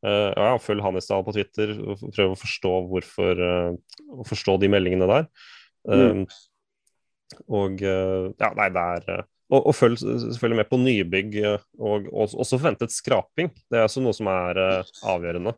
[0.00, 3.74] Uh, ja, følg Hannisdal på Twitter og prøv å forstå hvorfor uh,
[4.16, 5.26] å forstå de meldingene der.
[5.84, 6.24] Um,
[7.50, 12.34] Og uh, ja, nei, det er og, og følg selvfølgelig med på nybygg og, og
[12.44, 13.48] også forventet skraping.
[13.66, 14.60] Det er også noe som er
[15.10, 15.56] avgjørende.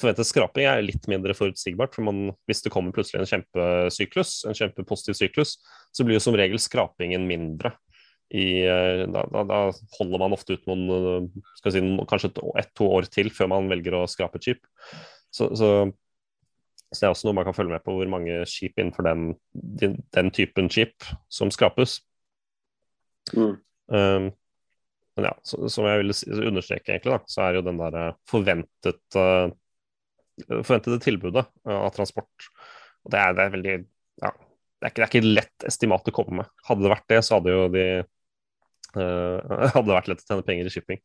[0.00, 4.56] Forventet skraping er litt mindre forutsigbart, for man, hvis det kommer plutselig en kjempesyklus, en
[4.56, 5.54] kjempepositiv syklus,
[5.88, 7.72] så blir jo som regel skrapingen mindre.
[8.30, 9.60] I, uh, da, da, da
[9.98, 13.98] holder man ofte ut noen, uh, skal si, kanskje ett-to år til før man velger
[13.98, 14.70] å skrape et skip.
[15.30, 15.90] Så, så
[16.90, 19.28] så det er også noe man kan følge med på, hvor mange skip innenfor den,
[19.54, 22.00] den, den typen skip som skrapes.
[23.30, 23.52] Mm.
[23.94, 24.26] Um,
[25.14, 28.96] men ja, så, som jeg ville understreke, egentlig, da, så er jo den der forventede,
[29.14, 29.54] forventet,
[30.50, 32.50] uh, forventede tilbudet av transport
[33.04, 36.08] og det er, det er veldig ja, det er, ikke, det er ikke lett estimat
[36.08, 36.50] å komme med.
[36.66, 37.84] Hadde det vært det, så hadde jo de
[39.74, 41.00] hadde det vært lett å tjene penger i shipping.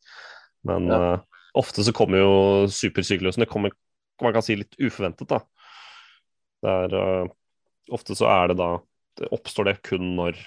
[0.66, 1.00] Men Ja.
[1.16, 2.34] uh, ofte så kommer jo
[2.72, 3.76] supersyklusene Det kommer
[4.24, 5.42] man kan si litt uforventet, da.
[6.64, 7.28] Det er, uh,
[7.94, 8.70] ofte så er det da
[9.20, 10.40] det oppstår det kun når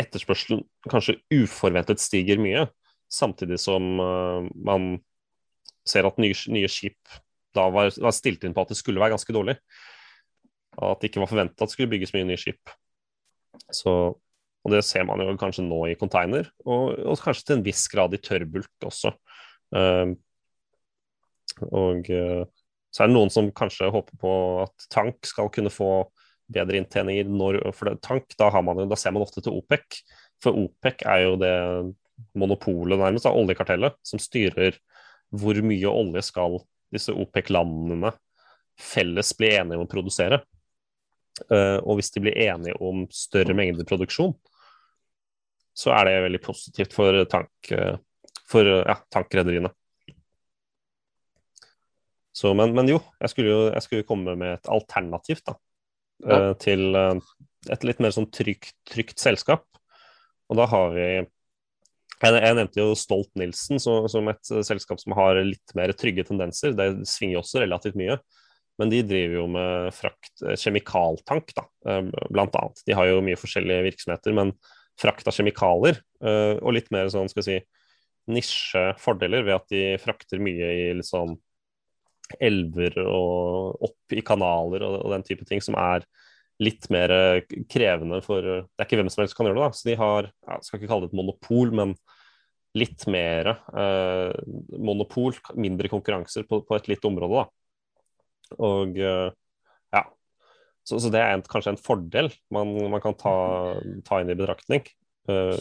[0.00, 2.66] etterspørselen kanskje uforventet stiger mye,
[3.12, 4.96] samtidig som uh, man
[5.86, 6.98] ser at nye, nye skip
[7.56, 9.56] da var, var stilt inn på at det skulle være ganske dårlig.
[10.76, 12.74] At det ikke var forventa at det skulle bygges mye nye skip.
[13.72, 13.92] Så,
[14.66, 17.84] og det ser man jo kanskje nå i container, og, og kanskje til en viss
[17.92, 19.12] grad i tørrbulk også.
[19.70, 20.16] Uh,
[21.70, 22.42] og uh,
[22.90, 24.32] så er det noen som kanskje håper på
[24.64, 26.08] at tank skal kunne få
[26.52, 30.00] bedre inntjeninger når For tank, da, man, da ser man ofte til OPEC.
[30.42, 31.54] For OPEC er jo det
[32.38, 34.78] monopolet nærmest av oljekartellet som styrer
[35.34, 36.60] hvor mye olje skal
[36.94, 38.14] disse OPEC-landene
[38.80, 40.40] felles bli enige om å produsere.
[41.50, 44.32] Uh, og hvis de blir enige om større mengder produksjon,
[45.76, 47.72] så er det veldig positivt for, tank,
[48.48, 49.68] for ja, tankrederiene.
[52.36, 55.54] Så, men, men jo, jeg skulle jo jeg skulle komme med et alternativ da,
[56.26, 56.36] Ja.
[56.36, 57.14] eh, til eh,
[57.72, 59.64] et litt mer sånn trygt, trygt selskap.
[60.50, 61.06] Og da har vi
[62.16, 66.72] Jeg, nevnte jo Stolt-Nielsen som et selskap som har litt mer trygge tendenser.
[66.72, 68.16] Det svinger også relativt mye.
[68.80, 71.66] Men de driver jo med frakt, eh, kjemikaltank, da,
[72.32, 72.80] blant annet.
[72.88, 74.52] De har jo mye forskjellige virksomheter, men
[75.00, 77.82] frakt av kjemikalier, eh, og litt mer sånn, skal jeg si,
[78.32, 81.36] nisjefordeler ved at de frakter mye i sånn
[82.42, 86.02] elver og opp i kanaler og, og den type ting som er
[86.58, 87.12] litt mer
[87.70, 89.76] krevende for Det er ikke hvem som helst som kan gjøre det, da.
[89.76, 91.92] Så de har, jeg skal ikke kalle det et monopol, men
[92.76, 94.32] litt mer eh,
[94.74, 98.56] monopol, mindre konkurranser på, på, et litt område, da.
[98.64, 99.28] Og eh.
[100.86, 103.34] Så, så, det er en, kanskje en fordel man, man kan ta,
[104.06, 104.84] ta, inn i betraktning.
[105.26, 105.58] Uh,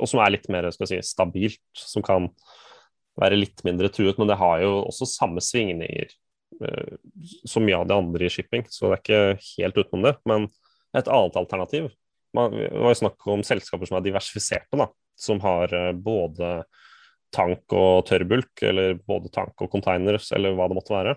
[0.00, 2.26] og som er litt mer skal si, stabilt, som kan
[3.20, 4.18] være litt mindre truet.
[4.18, 6.10] Men det har jo også samme svingninger
[6.64, 6.98] uh,
[7.46, 10.16] som mye av det andre i shipping, så det er ikke helt utenom det.
[10.26, 10.50] Men
[10.96, 11.92] et annet alternativ
[12.36, 14.88] man, Det var jo snakk om selskaper som er diversifiserte, da,
[15.20, 16.54] som har uh, både
[17.32, 21.14] tank og tørrbulk, eller både tank og containers, eller hva det måtte være.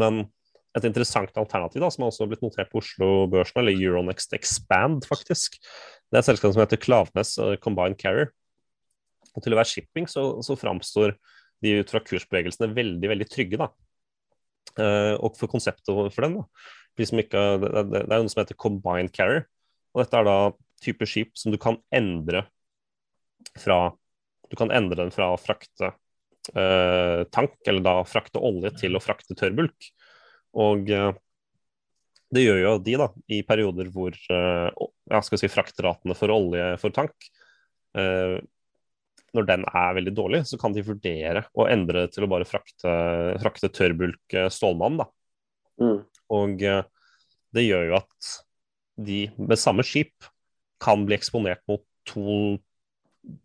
[0.00, 0.24] Men
[0.72, 5.04] et interessant alternativ da, som har også blitt notert på Oslo Børsen, eller Euronext Expand,
[5.08, 5.58] faktisk.
[5.60, 8.32] Det er et selskap som heter Klaveness Combined Carrier.
[9.32, 11.14] Og til å være shipping så, så framstår
[11.62, 13.60] de ut fra kursbevegelsene veldig veldig trygge.
[13.60, 13.70] da.
[14.78, 16.68] Uh, og for konseptet for den, da.
[17.00, 19.46] De ikke, det, er noe som heter combined carrier.
[19.92, 20.36] Og dette er da
[20.82, 22.46] type skip som du kan endre
[23.58, 23.92] fra
[24.52, 25.88] Du kan endre den fra å frakte
[26.52, 29.86] uh, tank, eller da frakte olje, til å frakte tørrbulk.
[30.60, 31.12] Og uh,
[32.32, 36.94] det gjør jo de, da, i perioder hvor jeg skal si, fraktratene for olje for
[36.96, 37.28] tank
[39.36, 42.48] når den er veldig dårlig, så kan de vurdere å endre det til å bare
[42.48, 42.92] frakte,
[43.40, 45.00] frakte tørrbulk eh, stålmann.
[45.00, 45.06] Da.
[45.80, 45.98] Mm.
[46.36, 46.82] Og eh,
[47.56, 48.32] det gjør jo at
[49.02, 50.28] de med samme skip
[50.82, 52.58] kan bli eksponert mot to,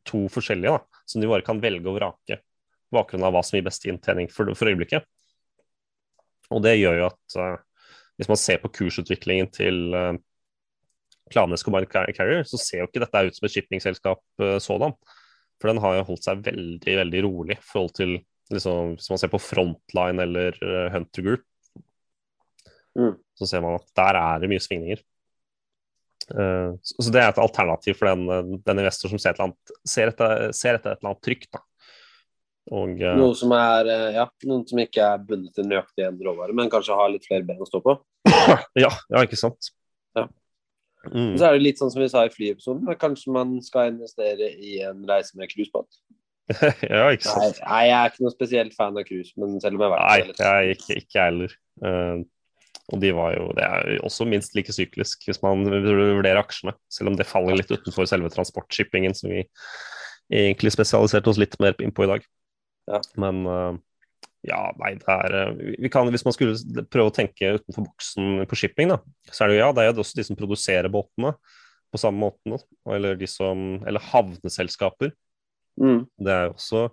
[0.07, 3.57] to forskjellige, da, som de bare kan velge å vrake på bakgrunn av hva som
[3.57, 5.07] gir best inntjening for, for øyeblikket.
[6.53, 7.57] Og det gjør jo at uh,
[8.17, 10.13] hvis man ser på kursutviklingen til uh,
[11.31, 14.95] Klanes Combined Carrier, så ser jo ikke dette ut som et shippingselskap uh, sådan.
[15.57, 18.17] For den har jo holdt seg veldig, veldig rolig i forhold til
[18.53, 20.59] liksom, Hvis man ser på Frontline eller
[20.93, 21.45] Hunter Group,
[22.95, 23.15] mm.
[23.35, 25.01] så ser man at der er det mye svingninger.
[26.27, 29.75] Uh, så, så, det er et alternativ for den, den investor som ser, et annet,
[29.87, 31.49] ser, etter, ser, etter, et eller annet trygt.
[31.55, 31.63] Da.
[32.67, 36.55] Og, uh, noe som er ja, noen som ikke er bundet til nøyaktig en råvare,
[36.57, 37.95] men kanskje har litt flere ben å stå på?
[38.83, 39.71] ja, ja, ikke sant.
[40.17, 40.27] Ja.
[41.07, 41.35] Mm.
[41.39, 44.81] Så er det litt sånn som vi sa i flyepisoden, kanskje man skal investere i
[44.87, 45.99] en reise med cruisebåt.
[46.91, 47.59] ja, ikke sant.
[47.63, 50.07] Nei, jeg er ikke noe spesielt fan av cruise, men selv om jeg har vært
[50.07, 51.55] Nei, jeg er ikke, ikke heller.
[51.83, 52.23] Uh,
[52.87, 56.71] og de var jo, det er jo også minst like syklisk hvis man vurderer aksjene,
[56.91, 59.43] selv om det faller litt utenfor selve transportshippingen, som vi
[60.31, 62.23] egentlig spesialiserte oss litt mer inn på i dag.
[62.87, 63.01] Ja.
[63.19, 63.77] Men uh,
[64.47, 68.45] ja, nei, det er eh, vi kan, Hvis man skulle prøve å tenke utenfor boksen
[68.47, 68.99] på shipping, da,
[69.31, 71.33] så er det jo ja, det er jo også de som produserer båtene
[71.91, 72.57] på samme måten.
[72.91, 75.13] Eller, de som, eller havneselskaper.
[75.79, 76.05] Mm.
[76.19, 76.87] Det er jo også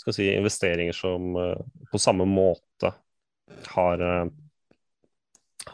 [0.00, 1.58] skal si, investeringer som uh,
[1.92, 2.90] på samme måte
[3.74, 4.02] har,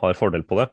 [0.00, 0.66] har fordel på det.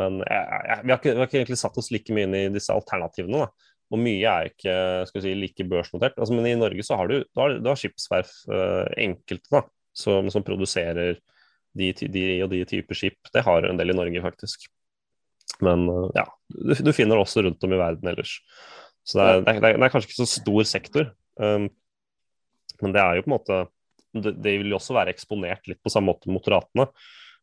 [0.00, 2.36] Men jeg, jeg, vi, har ikke, vi, har ikke, egentlig satt oss like mye inn
[2.38, 3.44] i disse alternativene.
[3.44, 3.73] da.
[3.94, 4.74] Og mye er ikke
[5.08, 6.16] skal si, like børsnotert.
[6.18, 9.62] Altså, men i Norge så har du, du, har, du har skipsverf, uh, enkelte, da,
[9.94, 11.20] som, som produserer
[11.78, 13.20] de, de, og de typer skip.
[13.34, 14.66] Det har en del i Norge, faktisk.
[15.62, 18.38] Men uh, ja, du, du, finner det også rundt om i verden ellers.
[19.04, 21.10] Så det er, det er, det er kanskje ikke så stor sektor.
[21.38, 21.68] Um,
[22.82, 23.64] men det er jo på en måte
[24.14, 26.86] det, vil jo også være eksponert litt på samme måte mot ratene.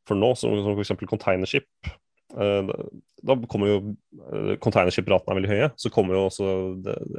[0.08, 0.96] For nå, som, som f.eks.
[1.08, 3.78] containerskip, Eh, da kommer jo
[4.64, 5.70] containerskipratene er veldig høye.
[5.80, 6.48] Så kommer jo også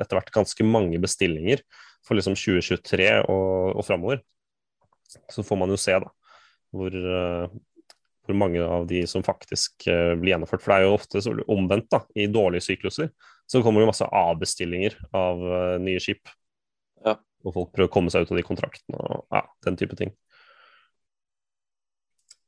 [0.01, 1.63] etter hvert ganske mange bestillinger
[2.07, 4.23] for liksom 2023 og, og framover.
[5.31, 6.09] Så får man jo se da
[6.73, 7.47] hvor, eh,
[8.25, 10.65] hvor, mange av de som faktisk blir gjennomført.
[10.65, 11.23] For det er jo ofte
[11.53, 11.91] omvendt.
[11.93, 13.13] da, I dårlige sykluser
[13.51, 15.43] så kommer det masse avbestillinger av
[15.83, 16.31] nye skip.
[17.05, 17.19] Ja.
[17.45, 20.15] Og folk prøver å komme seg ut av de kontraktene og ja, den type ting.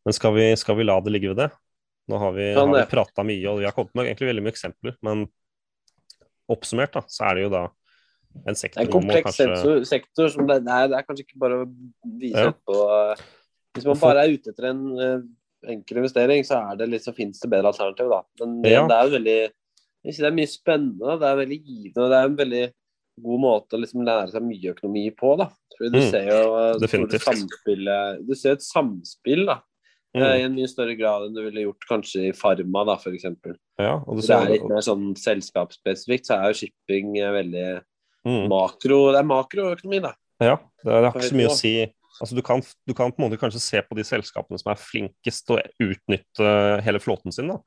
[0.05, 1.50] Men skal vi, skal vi la det ligge ved det?
[2.10, 4.52] Nå har vi, har vi prata mye, og vi har kommet med egentlig veldig mye
[4.52, 4.96] eksempler.
[5.06, 5.24] Men
[6.52, 7.64] oppsummert da, så er det jo da
[8.44, 9.78] en sektor En kompleks kanskje...
[9.88, 11.66] sektor, som det er, det er kanskje ikke bare å
[12.18, 12.52] vise ja.
[12.66, 12.78] på
[13.76, 15.18] Hvis man bare er ute etter en uh,
[15.70, 18.22] enkel investering, så er det litt, så finnes det bedre alternativ, da.
[18.42, 18.87] Men det, ja.
[18.90, 19.38] det er veldig
[20.04, 22.64] Det er mye spennende, det er veldig givende, det er en veldig
[23.24, 25.46] god måte å liksom lære seg mye økonomi på, da.
[25.79, 26.08] du mm.
[26.10, 26.72] ser jo uh,
[28.26, 29.60] Du ser et samspill da.
[30.15, 33.25] I en mye større grad enn du ville gjort kanskje i Farma, da, f.eks.
[33.83, 37.65] Ja, det er litt mer sånn selskapsspesifikt, så er jo shipping veldig
[38.29, 38.44] mm.
[38.52, 40.15] makro Det er makroøkonomi, da.
[40.42, 41.75] Ja, det, det har ikke så mye å si.
[42.21, 44.79] Altså, du, kan, du kan på en måte kanskje se på de selskapene som er
[44.79, 46.52] flinkest til å utnytte
[46.87, 47.50] hele flåten sin.
[47.50, 47.58] da.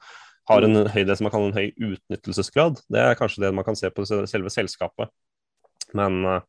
[0.48, 0.91] Har en mm.
[0.93, 2.80] høy, det som man kaller en høy utnyttelsesgrad.
[2.88, 5.12] Det er kanskje det man kan se på selve selskapet.
[5.98, 6.39] Men uh,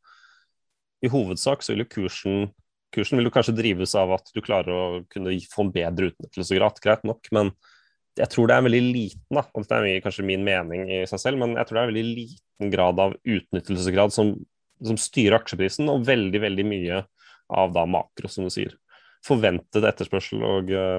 [1.02, 2.48] i hovedsak så vil jo kursen
[2.94, 6.80] kursen vil jo kanskje drives av at du klarer å kunne få en bedre utnyttelsesgrad,
[6.84, 7.52] greit nok, men
[8.18, 11.02] jeg tror det er en veldig liten da, og dette er kanskje min mening i
[11.08, 14.32] seg selv, men jeg tror det er en veldig liten grad av utnyttelsesgrad som,
[14.84, 17.04] som styrer aksjeprisen, og veldig, veldig mye
[17.48, 18.74] av da makro, som du sier.
[19.26, 20.98] Forventet etterspørsel og uh,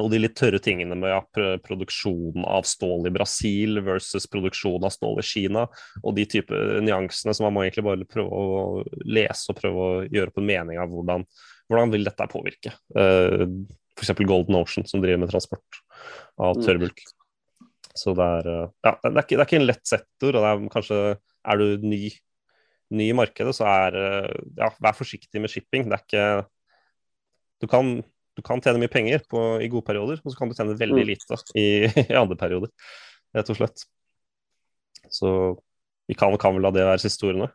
[0.00, 1.20] og de litt tørre tingene med ja,
[1.60, 5.66] produksjonen av stål i Brasil versus produksjon av stål i Kina,
[6.00, 9.98] og de type nyansene som man må egentlig bare prøve å lese og prøve å
[10.06, 11.26] gjøre på en mening av hvordan,
[11.68, 12.72] hvordan vil dette påvirke.
[12.96, 13.44] Uh, eh,
[13.98, 14.14] F.eks.
[14.24, 15.82] Golden Ocean, som driver med transport
[16.40, 16.64] av mm.
[16.64, 17.04] tørrbulk.
[17.92, 20.40] Så det er, uh, ja, det er, ikke, det er ikke en lett sektor, og
[20.40, 21.02] det er kanskje
[21.52, 22.00] er du ny,
[22.96, 24.00] ny i markedet, så er
[24.56, 25.84] ja, vær forsiktig med shipping.
[25.90, 26.26] Det er ikke
[27.60, 27.98] Du kan
[28.36, 31.02] du kan tjene mye penger på, i gode perioder, og så kan du tjene veldig
[31.04, 31.08] mm.
[31.10, 31.66] lite i,
[32.12, 32.72] i andre perioder,
[33.36, 33.84] rett og slett.
[35.12, 35.32] Så
[36.08, 37.50] vi kan, kan vel la det være siste ordene?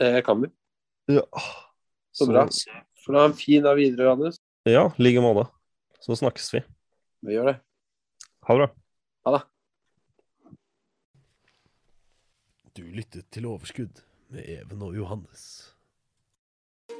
[0.00, 0.50] Det kan vi.
[1.10, 1.24] Ja.
[2.10, 2.46] Så, så bra.
[3.04, 4.38] Får du ha en fin dag videre, Johannes.
[4.68, 5.48] Ja, i like måte.
[6.04, 6.60] Så snakkes vi.
[7.26, 7.56] Vi gjør det.
[8.46, 8.68] Ha det bra.
[9.26, 9.42] Ha det.
[12.76, 15.69] Du lyttet til Overskudd med Even og Johannes.